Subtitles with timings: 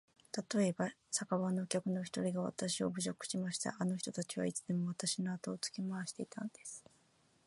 [0.31, 3.75] たとえば、酒場のお客の一人がわたしを侮辱しました。
[3.77, 6.83] あの人たちはいつでもわたしのあとをつけ廻していたんです。